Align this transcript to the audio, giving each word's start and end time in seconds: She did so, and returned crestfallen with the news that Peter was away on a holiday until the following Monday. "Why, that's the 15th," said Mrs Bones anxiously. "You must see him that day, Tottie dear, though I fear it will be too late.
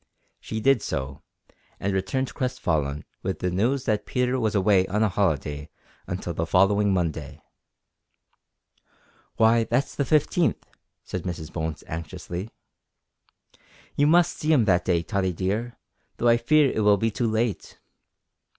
She 0.39 0.59
did 0.59 0.81
so, 0.81 1.21
and 1.79 1.93
returned 1.93 2.33
crestfallen 2.33 3.05
with 3.21 3.37
the 3.37 3.51
news 3.51 3.83
that 3.85 4.07
Peter 4.07 4.39
was 4.39 4.55
away 4.55 4.87
on 4.87 5.03
a 5.03 5.09
holiday 5.09 5.69
until 6.07 6.33
the 6.33 6.47
following 6.47 6.91
Monday. 6.91 7.39
"Why, 9.35 9.63
that's 9.65 9.93
the 9.93 10.03
15th," 10.03 10.63
said 11.03 11.21
Mrs 11.21 11.53
Bones 11.53 11.83
anxiously. 11.85 12.49
"You 13.95 14.07
must 14.07 14.35
see 14.35 14.51
him 14.51 14.65
that 14.65 14.85
day, 14.85 15.03
Tottie 15.03 15.33
dear, 15.33 15.77
though 16.17 16.29
I 16.29 16.37
fear 16.37 16.71
it 16.71 16.79
will 16.79 16.97
be 16.97 17.11
too 17.11 17.29
late. 17.29 17.77